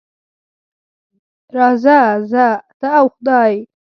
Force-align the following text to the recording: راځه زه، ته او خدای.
راځه 1.55 1.97
زه، 2.31 2.45
ته 2.79 2.87
او 2.99 3.05
خدای. 3.15 3.53